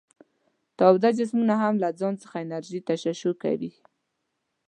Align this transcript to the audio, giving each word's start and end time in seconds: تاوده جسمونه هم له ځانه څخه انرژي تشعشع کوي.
تاوده 0.79 1.09
جسمونه 1.17 1.55
هم 1.63 1.75
له 1.83 1.89
ځانه 1.99 2.17
څخه 2.23 2.35
انرژي 2.45 2.79
تشعشع 2.87 3.33
کوي. 3.43 3.71